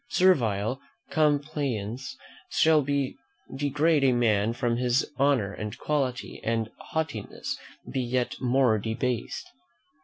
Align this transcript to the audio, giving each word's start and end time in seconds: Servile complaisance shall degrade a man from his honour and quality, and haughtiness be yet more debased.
Servile 0.09 0.81
complaisance 1.11 2.17
shall 2.49 2.83
degrade 3.55 4.03
a 4.03 4.11
man 4.11 4.51
from 4.51 4.77
his 4.77 5.05
honour 5.19 5.53
and 5.53 5.77
quality, 5.77 6.41
and 6.43 6.71
haughtiness 6.89 7.55
be 7.87 8.01
yet 8.01 8.33
more 8.41 8.79
debased. 8.79 9.47